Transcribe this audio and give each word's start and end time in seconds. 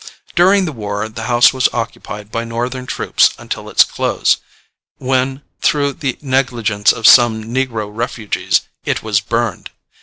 During 0.33 0.65
the 0.65 0.71
war 0.71 1.07
the 1.09 1.25
house 1.25 1.53
was 1.53 1.69
occupied 1.71 2.31
by 2.31 2.43
Northern 2.43 2.87
troops 2.87 3.35
until 3.37 3.69
its 3.69 3.83
close, 3.83 4.37
when, 4.97 5.43
through 5.61 5.93
the 5.93 6.17
negligence 6.23 6.91
of 6.91 7.05
some 7.05 7.43
negro 7.43 7.87
refugees, 7.95 8.61
it 8.83 9.03
was 9.03 9.19
burned. 9.21 9.69